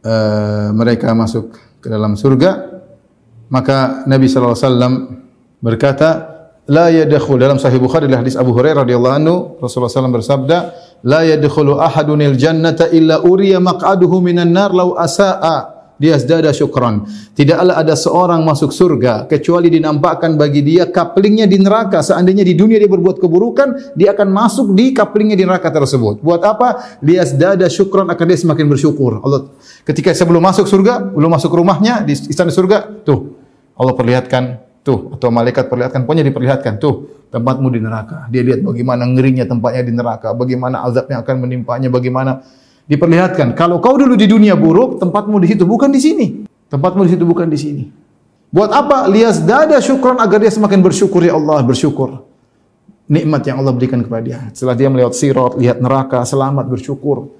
[0.03, 2.83] uh, mereka masuk ke dalam surga
[3.47, 5.23] maka Nabi SAW
[5.63, 6.36] berkata
[6.67, 10.59] la yadkhul dalam sahih Bukhari hadis Abu Hurairah radhiyallahu anhu Rasulullah SAW bersabda
[11.07, 17.09] la yadkhulu ahadunil jannata illa uriya maq'aduhu minan nar law asaa dia zdada syukran.
[17.33, 22.05] Tidaklah ada seorang masuk surga kecuali dinampakkan bagi dia kaplingnya di neraka.
[22.05, 26.21] Seandainya di dunia dia berbuat keburukan, dia akan masuk di kaplingnya di neraka tersebut.
[26.21, 27.01] Buat apa?
[27.01, 29.25] Dia zdada syukran akan dia semakin bersyukur.
[29.25, 29.49] Allah
[29.89, 33.33] ketika sebelum masuk surga, belum masuk rumahnya di istana surga, tuh
[33.77, 36.79] Allah perlihatkan Tuh, atau malaikat perlihatkan, pokoknya diperlihatkan.
[36.79, 38.31] Tuh, tempatmu di neraka.
[38.31, 42.47] Dia lihat bagaimana ngerinya tempatnya di neraka, bagaimana azab yang akan menimpanya, bagaimana
[42.87, 43.59] diperlihatkan.
[43.59, 46.27] Kalau kau dulu di dunia buruk, tempatmu di situ, bukan di sini.
[46.71, 47.83] Tempatmu di situ, bukan di sini.
[48.55, 49.11] Buat apa?
[49.11, 52.23] Lias dada syukran agar dia semakin bersyukur ya Allah, bersyukur.
[53.11, 54.39] Nikmat yang Allah berikan kepada dia.
[54.55, 57.35] Setelah dia melihat sirat, lihat neraka, selamat, bersyukur.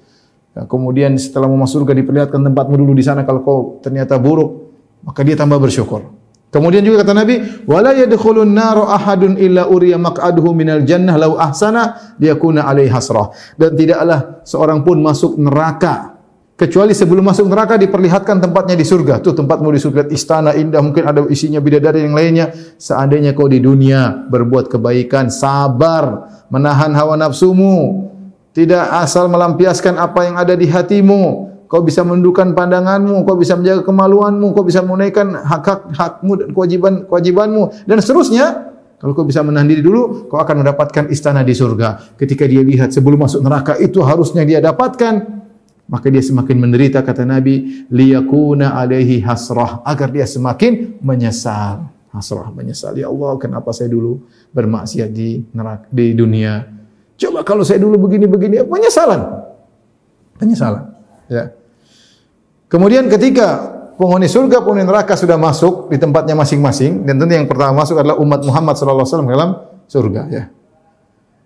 [0.51, 4.67] Ya, kemudian setelah mau masuk surga diperlihatkan tempatmu dulu di sana kalau kau ternyata buruk,
[4.99, 6.11] maka dia tambah bersyukur.
[6.47, 12.63] Kemudian juga kata Nabi, "Wala yadkhulun ahadun illa uriya maq'aduhu minal jannah law ahsana liyakuna
[12.63, 16.17] alaihi hasrah." Dan tidaklah seorang pun masuk neraka
[16.57, 19.19] kecuali sebelum masuk neraka diperlihatkan tempatnya di surga.
[19.21, 22.49] Tuh tempatmu di surga, istana indah, mungkin ada isinya bidadari yang lainnya.
[22.79, 28.09] Seandainya kau di dunia berbuat kebaikan, sabar, menahan hawa nafsumu,
[28.57, 33.83] tidak asal melampiaskan apa yang ada di hatimu, kau bisa menundukkan pandanganmu, kau bisa menjaga
[33.83, 38.47] kemaluanmu, kau bisa menunaikan hak-hak hakmu dan kewajiban kewajibanmu dan seterusnya.
[38.97, 42.17] Kalau kau bisa menahan diri dulu, kau akan mendapatkan istana di surga.
[42.17, 45.37] Ketika dia lihat sebelum masuk neraka itu harusnya dia dapatkan,
[45.85, 51.93] maka dia semakin menderita kata Nabi, liyakuna alaihi hasrah agar dia semakin menyesal.
[52.09, 52.97] Hasrah menyesal.
[52.97, 56.65] Ya Allah, kenapa saya dulu bermaksiat di neraka di dunia?
[57.21, 59.45] Coba kalau saya dulu begini-begini, penyesalan.
[60.41, 60.83] Penyesalan.
[61.29, 61.56] Ya.
[62.67, 63.63] Kemudian ketika
[63.95, 68.19] penghuni surga, penghuni neraka sudah masuk di tempatnya masing-masing dan tentu yang pertama masuk adalah
[68.19, 69.49] umat Muhammad sallallahu alaihi wasallam dalam
[69.87, 70.43] surga ya.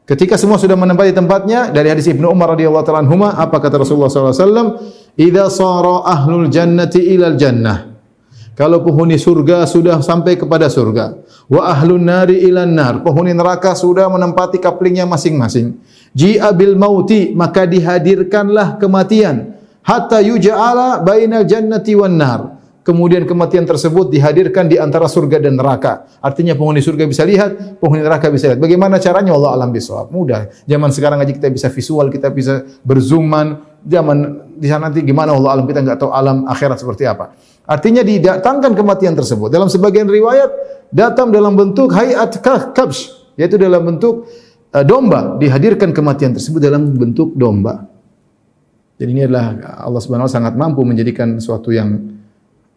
[0.01, 4.10] Ketika semua sudah menempati tempatnya dari hadis Ibnu Umar radhiyallahu taala anhuma apa kata Rasulullah
[4.10, 4.67] sallallahu alaihi wasallam
[5.47, 7.91] sara ahlul jannati ilal jannah
[8.51, 14.12] kalau penghuni surga sudah sampai kepada surga, wa ahlun nari ilan nar, penghuni neraka sudah
[14.12, 15.79] menempati kaplingnya masing-masing.
[16.12, 22.41] Ji'a bil mauti, maka dihadirkanlah kematian hatta yuj'ala bainal jannati wan nar.
[22.82, 26.10] Kemudian kematian tersebut dihadirkan di antara surga dan neraka.
[26.17, 28.58] Artinya penghuni surga bisa lihat, penghuni neraka bisa lihat.
[28.58, 29.38] Bagaimana caranya?
[29.38, 30.10] Allah alam bisawab.
[30.10, 30.50] Mudah.
[30.65, 33.78] Zaman sekarang aja kita bisa visual, kita bisa berzooman.
[33.86, 34.17] Zaman
[34.58, 37.38] di sana nanti gimana Allah alam kita nggak tahu alam akhirat seperti apa.
[37.70, 39.54] Artinya didatangkan kematian tersebut.
[39.54, 40.50] Dalam sebagian riwayat
[40.89, 42.41] datang dalam bentuk hayat
[42.74, 44.26] kabsh, yaitu dalam bentuk
[44.74, 45.38] uh, domba.
[45.38, 47.90] Dihadirkan kematian tersebut dalam bentuk domba.
[49.02, 52.22] Jadi ini adalah Allah Subhanahu wa sangat mampu menjadikan sesuatu yang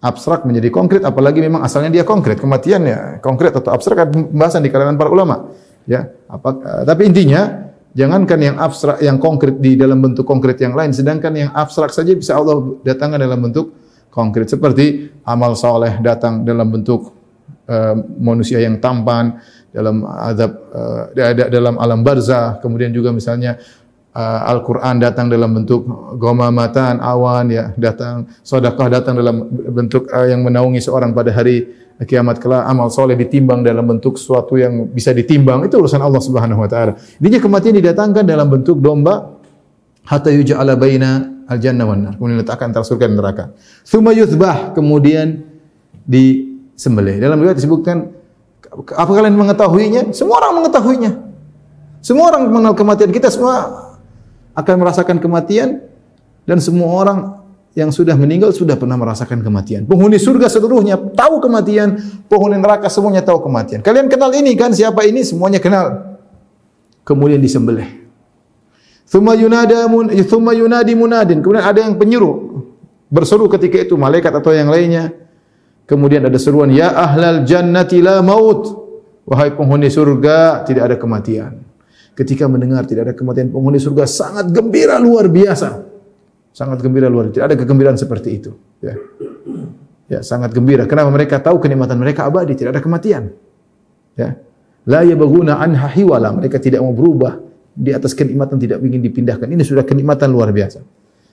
[0.00, 2.40] abstrak menjadi konkret apalagi memang asalnya dia konkret.
[2.40, 5.52] Kematian ya konkret atau abstrak ada pembahasan di kalangan para ulama.
[5.84, 10.72] Ya, apa uh, tapi intinya jangankan yang abstrak yang konkret di dalam bentuk konkret yang
[10.72, 13.76] lain sedangkan yang abstrak saja bisa Allah datangkan dalam bentuk
[14.08, 17.12] konkret seperti amal soleh datang dalam bentuk
[17.68, 19.36] uh, manusia yang tampan
[19.76, 21.12] dalam azab uh,
[21.52, 23.60] dalam alam barzah kemudian juga misalnya
[24.14, 25.84] uh, Al-Quran datang dalam bentuk
[26.16, 32.42] gomamatan, awan, ya datang, sedekah datang dalam bentuk uh, yang menaungi seorang pada hari kiamat
[32.42, 36.68] kelak, amal soleh ditimbang dalam bentuk sesuatu yang bisa ditimbang, itu urusan Allah Subhanahu Wa
[36.70, 36.92] Taala.
[37.22, 39.38] Intinya kematian didatangkan dalam bentuk domba,
[40.02, 42.12] hatta yuja'ala baina al-jannah wan nar.
[42.18, 43.44] Kemudian letakkan antara surga dan neraka.
[43.86, 45.44] Yuthbah, kemudian
[46.04, 47.22] disembelih.
[47.22, 48.10] Dalam riwayat disebutkan
[48.74, 50.10] apa kalian mengetahuinya?
[50.10, 51.12] Semua orang mengetahuinya.
[52.04, 53.93] Semua orang mengenal kematian kita semua
[54.54, 55.82] akan merasakan kematian
[56.46, 57.18] dan semua orang
[57.74, 59.82] yang sudah meninggal sudah pernah merasakan kematian.
[59.82, 61.98] Penghuni surga seluruhnya tahu kematian,
[62.30, 63.82] penghuni neraka semuanya tahu kematian.
[63.82, 65.26] Kalian kenal ini kan siapa ini?
[65.26, 66.18] Semuanya kenal.
[67.02, 68.06] Kemudian disembelih.
[69.10, 69.34] Thumma
[70.22, 71.42] thumma yunadi munadin.
[71.42, 72.62] Kemudian ada yang penyuruh
[73.10, 75.10] berseru ketika itu malaikat atau yang lainnya.
[75.84, 78.86] Kemudian ada seruan ya ahlal jannati la maut.
[79.26, 81.63] Wahai penghuni surga tidak ada kematian
[82.14, 85.82] ketika mendengar tidak ada kematian penghuni surga sangat gembira luar biasa.
[86.54, 87.34] Sangat gembira luar biasa.
[87.42, 88.50] Tidak ada kegembiraan seperti itu.
[88.78, 88.94] Ya.
[90.06, 90.86] ya, sangat gembira.
[90.86, 93.34] Kenapa mereka tahu kenikmatan mereka abadi, tidak ada kematian.
[94.14, 94.38] Ya.
[94.86, 96.30] La yabghuna anha hiwala.
[96.30, 97.42] Mereka tidak mau berubah
[97.74, 99.50] di atas kenikmatan tidak ingin dipindahkan.
[99.50, 100.78] Ini sudah kenikmatan luar biasa.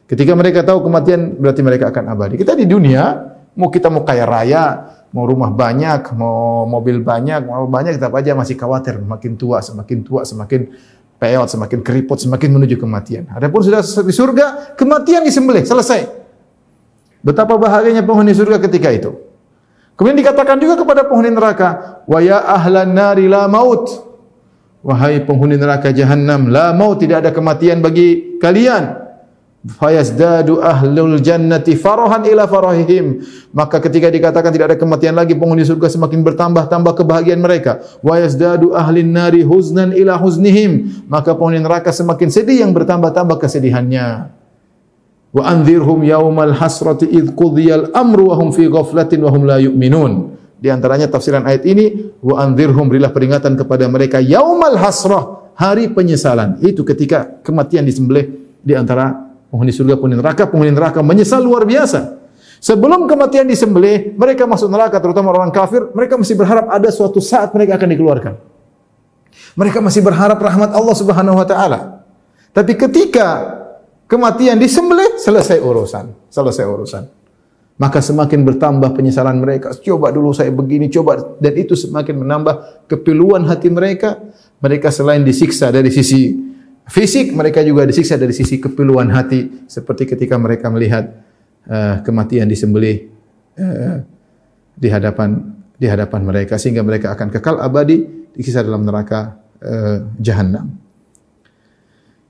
[0.09, 2.35] Ketika mereka tahu kematian berarti mereka akan abadi.
[2.41, 4.63] Kita di dunia mau kita mau kaya raya,
[5.11, 9.99] mau rumah banyak, mau mobil banyak, mau banyak tetap aja masih khawatir makin tua, semakin
[10.07, 10.71] tua, semakin
[11.19, 13.27] peot, semakin keriput, semakin menuju kematian.
[13.35, 16.07] Adapun sudah di surga, kematian disembelih, selesai.
[17.21, 19.11] Betapa bahagianya penghuni surga ketika itu.
[19.93, 24.09] Kemudian dikatakan juga kepada penghuni neraka, "Wa ya ahlan nari la maut."
[24.81, 29.00] Wahai penghuni neraka jahanam, la maut tidak ada kematian bagi kalian
[29.61, 33.21] fayazdadu ahlul jannati farahan ila farahihim.
[33.53, 37.85] Maka ketika dikatakan tidak ada kematian lagi penghuni surga semakin bertambah-tambah kebahagiaan mereka.
[38.01, 41.05] Wa ahlin nari huznan ila huznihim.
[41.05, 44.33] Maka penghuni neraka semakin sedih yang bertambah-tambah kesedihannya.
[45.31, 50.35] Wa anzirhum yaumal hasrati id qudiyal amru wa hum fi ghaflatin wa hum la yu'minun.
[50.61, 56.59] Di antaranya tafsiran ayat ini wa anzirhum berilah peringatan kepada mereka yaumal hasrah hari penyesalan.
[56.65, 58.27] Itu ketika kematian disembelih
[58.61, 62.23] di antara penghuni surga, penghuni neraka, penghuni neraka menyesal luar biasa.
[62.61, 67.51] Sebelum kematian disembelih, mereka masuk neraka, terutama orang kafir, mereka masih berharap ada suatu saat
[67.51, 68.33] mereka akan dikeluarkan.
[69.57, 72.05] Mereka masih berharap rahmat Allah Subhanahu wa taala.
[72.55, 73.59] Tapi ketika
[74.07, 77.03] kematian disembelih, selesai urusan, selesai urusan.
[77.81, 79.73] Maka semakin bertambah penyesalan mereka.
[79.81, 84.21] Coba dulu saya begini, coba dan itu semakin menambah kepiluan hati mereka.
[84.61, 86.50] Mereka selain disiksa dari sisi
[86.91, 91.23] fisik, mereka juga disiksa dari sisi kepiluan hati seperti ketika mereka melihat
[91.71, 93.07] uh, kematian disembelih
[93.55, 94.03] uh,
[94.75, 98.03] di hadapan di hadapan mereka sehingga mereka akan kekal abadi
[98.35, 100.67] disiksa dalam neraka uh, jahanam.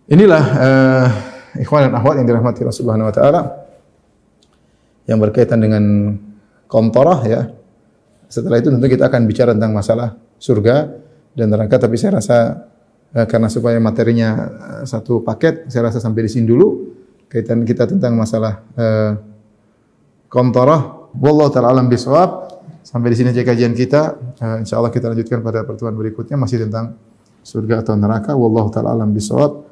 [0.06, 1.08] Inilah uh,
[1.58, 3.42] ikhwan dan akhwat yang dirahmati Allah Subhanahu wa taala
[5.10, 5.84] yang berkaitan dengan
[6.70, 7.42] kontorah ya.
[8.32, 10.88] Setelah itu tentu kita akan bicara tentang masalah surga
[11.36, 12.71] dan neraka tapi saya rasa
[13.12, 16.68] Eh, karena supaya materinya eh, satu paket, saya rasa sampai di sini dulu
[17.32, 19.16] kaitan kita tentang masalah uh,
[20.28, 21.08] kontorah.
[21.16, 21.88] Wallahu taala alam.
[22.84, 24.20] Sampai di sini aja kajian kita.
[24.36, 27.00] Uh, insyaallah kita lanjutkan pada pertemuan berikutnya masih tentang
[27.40, 28.36] surga atau neraka.
[28.36, 29.64] Wallahu taala alam bisawab.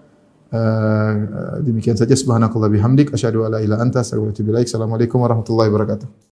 [0.55, 4.07] Uh, demikian saja subhanakallah bihamdik asyhadu alla ilaha anta.
[4.07, 6.27] Assalamualaikum warahmatullahi wabarakatuh.